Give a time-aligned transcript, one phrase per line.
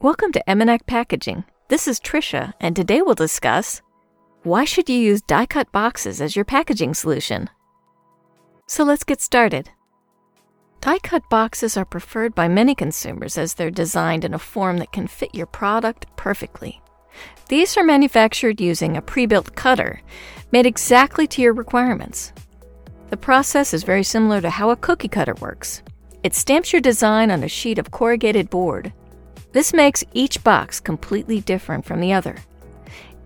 [0.00, 1.42] Welcome to Emenac Packaging.
[1.66, 3.82] This is Trisha, and today we'll discuss
[4.44, 7.50] why should you use die-cut boxes as your packaging solution?
[8.68, 9.70] So let's get started.
[10.82, 15.08] Die-cut boxes are preferred by many consumers as they're designed in a form that can
[15.08, 16.80] fit your product perfectly.
[17.48, 20.00] These are manufactured using a pre-built cutter
[20.52, 22.32] made exactly to your requirements.
[23.10, 25.82] The process is very similar to how a cookie cutter works.
[26.22, 28.92] It stamps your design on a sheet of corrugated board
[29.52, 32.36] this makes each box completely different from the other.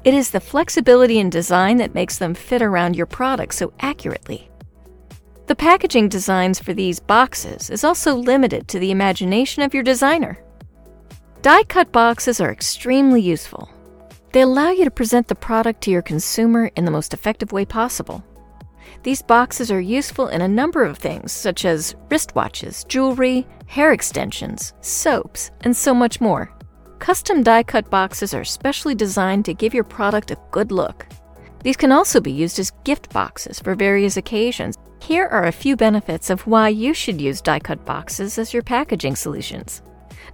[0.05, 4.51] It is the flexibility in design that makes them fit around your product so accurately.
[5.47, 10.43] The packaging designs for these boxes is also limited to the imagination of your designer.
[11.43, 13.69] Die cut boxes are extremely useful.
[14.33, 17.65] They allow you to present the product to your consumer in the most effective way
[17.65, 18.25] possible.
[19.03, 24.75] These boxes are useful in a number of things, such as wristwatches, jewelry, hair extensions,
[24.81, 26.53] soaps, and so much more.
[26.99, 31.07] Custom die cut boxes are specially designed to give your product a good look.
[31.65, 34.77] These can also be used as gift boxes for various occasions.
[35.01, 38.63] Here are a few benefits of why you should use die cut boxes as your
[38.63, 39.83] packaging solutions.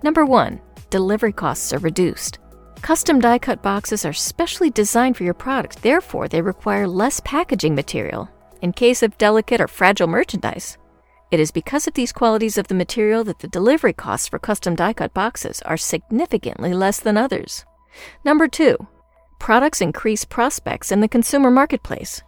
[0.02, 2.38] Number one, delivery costs are reduced.
[2.82, 7.74] Custom die cut boxes are specially designed for your product, therefore, they require less packaging
[7.74, 8.28] material
[8.62, 10.78] in case of delicate or fragile merchandise.
[11.30, 14.74] It is because of these qualities of the material that the delivery costs for custom
[14.74, 17.66] die cut boxes are significantly less than others.
[18.24, 18.76] Number two,
[19.38, 22.22] products increase prospects in the consumer marketplace.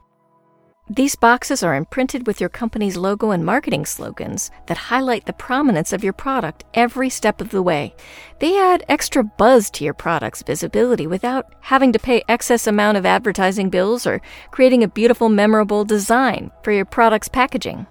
[0.93, 5.93] These boxes are imprinted with your company's logo and marketing slogans that highlight the prominence
[5.93, 7.95] of your product every step of the way.
[8.41, 13.07] They add extra buzz to your product's visibility without having to pay excess amount of
[13.07, 17.87] advertising bills or creating a beautiful memorable design for your product's packaging.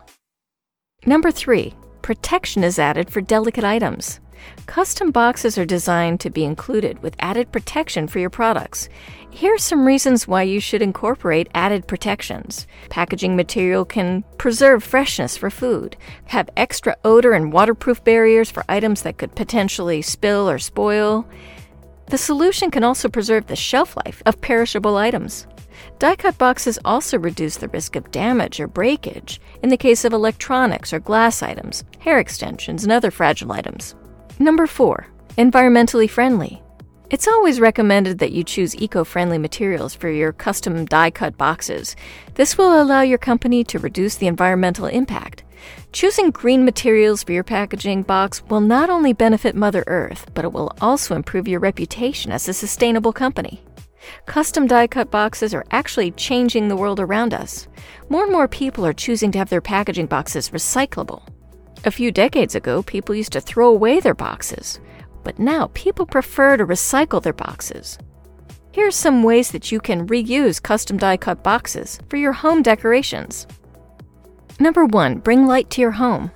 [1.06, 4.20] Number 3, protection is added for delicate items.
[4.66, 8.90] Custom boxes are designed to be included with added protection for your products.
[9.30, 12.68] Here are some reasons why you should incorporate added protections.
[12.90, 19.02] Packaging material can preserve freshness for food, have extra odor and waterproof barriers for items
[19.04, 21.28] that could potentially spill or spoil.
[22.08, 25.46] The solution can also preserve the shelf life of perishable items.
[26.00, 30.14] Die cut boxes also reduce the risk of damage or breakage in the case of
[30.14, 33.96] electronics or glass items, hair extensions, and other fragile items.
[34.42, 35.06] Number 4.
[35.38, 36.64] Environmentally friendly.
[37.10, 41.98] It's always recommended that you choose eco friendly materials for your custom die cut boxes.
[42.36, 45.44] This will allow your company to reduce the environmental impact.
[45.92, 50.54] Choosing green materials for your packaging box will not only benefit Mother Earth, but it
[50.54, 53.62] will also improve your reputation as a sustainable company.
[54.26, 57.68] Custom die cut boxes are actually changing the world around us.
[58.08, 61.24] More and more people are choosing to have their packaging boxes recyclable.
[61.86, 64.82] A few decades ago, people used to throw away their boxes,
[65.24, 67.98] but now people prefer to recycle their boxes.
[68.74, 72.62] Here are some ways that you can reuse custom die cut boxes for your home
[72.62, 73.48] decorations.
[74.60, 75.20] Number 1.
[75.20, 76.32] Bring light to your home.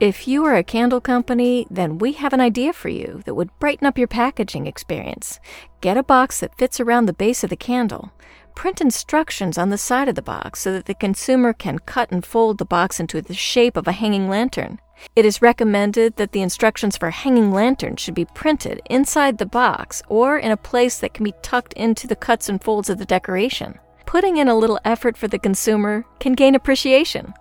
[0.00, 3.56] If you are a candle company, then we have an idea for you that would
[3.60, 5.38] brighten up your packaging experience.
[5.82, 8.12] Get a box that fits around the base of the candle.
[8.54, 12.24] Print instructions on the side of the box so that the consumer can cut and
[12.24, 14.80] fold the box into the shape of a hanging lantern.
[15.16, 20.02] It is recommended that the instructions for hanging lanterns should be printed inside the box
[20.08, 23.04] or in a place that can be tucked into the cuts and folds of the
[23.04, 23.78] decoration.
[24.06, 27.34] Putting in a little effort for the consumer can gain appreciation.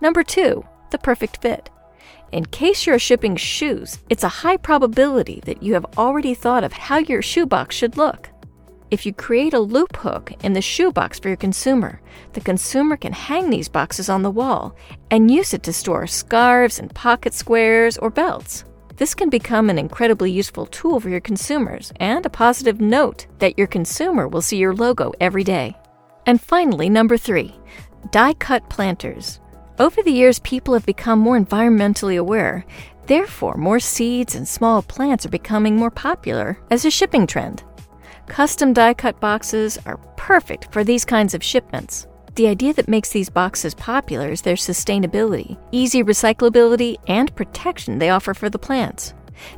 [0.00, 1.70] Number two, the perfect fit.
[2.32, 6.72] In case you're shipping shoes, it's a high probability that you have already thought of
[6.72, 8.30] how your shoebox should look.
[8.88, 12.00] If you create a loop hook in the shoebox for your consumer,
[12.34, 14.76] the consumer can hang these boxes on the wall
[15.10, 18.64] and use it to store scarves and pocket squares or belts.
[18.96, 23.58] This can become an incredibly useful tool for your consumers and a positive note that
[23.58, 25.76] your consumer will see your logo every day.
[26.24, 27.56] And finally, number three,
[28.12, 29.40] die cut planters.
[29.80, 32.64] Over the years, people have become more environmentally aware.
[33.06, 37.64] Therefore, more seeds and small plants are becoming more popular as a shipping trend.
[38.26, 42.06] Custom die cut boxes are perfect for these kinds of shipments.
[42.34, 48.10] The idea that makes these boxes popular is their sustainability, easy recyclability, and protection they
[48.10, 49.14] offer for the plants.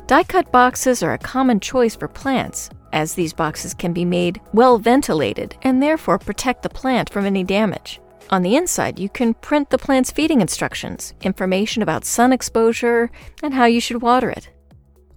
[0.07, 4.39] Die cut boxes are a common choice for plants, as these boxes can be made
[4.53, 7.99] well ventilated and therefore protect the plant from any damage.
[8.29, 13.09] On the inside, you can print the plant's feeding instructions, information about sun exposure,
[13.41, 14.49] and how you should water it.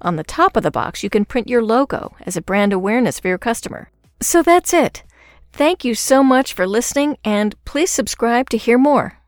[0.02, 3.20] On the top of the box, you can print your logo as a brand awareness
[3.20, 3.88] for your customer.
[4.20, 5.04] So that's it.
[5.52, 9.21] Thank you so much for listening, and please subscribe to hear more.